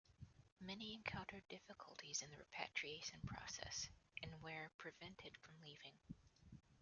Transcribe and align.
Many 0.59 0.95
encountered 0.95 1.43
difficulties 1.47 2.23
in 2.23 2.31
the 2.31 2.37
repatriation 2.39 3.19
process, 3.23 3.87
and 4.23 4.41
where 4.41 4.71
prevented 4.79 5.37
from 5.43 5.61
leaving. 5.61 5.99